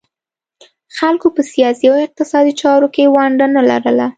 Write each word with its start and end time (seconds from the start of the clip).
خلکو 0.97 1.27
په 1.35 1.41
سیاسي 1.53 1.85
او 1.91 1.97
اقتصادي 2.07 2.53
چارو 2.61 2.87
کې 2.95 3.11
ونډه 3.15 3.47
نه 3.55 3.61
لرله 3.69 4.07